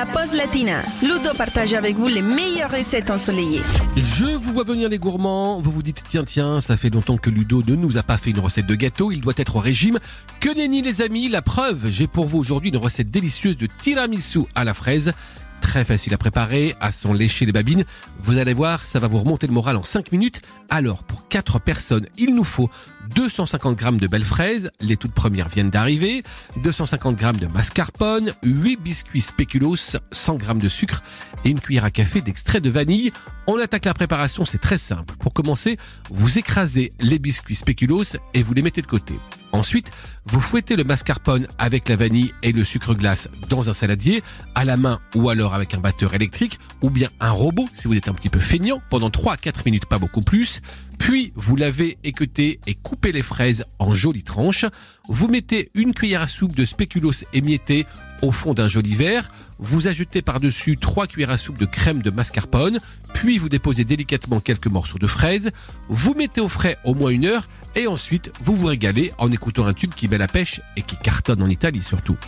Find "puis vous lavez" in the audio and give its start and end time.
51.00-51.98